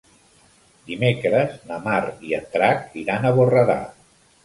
[0.91, 2.01] Dimecres na Mar
[2.31, 3.81] i en Drac iran a Borredà.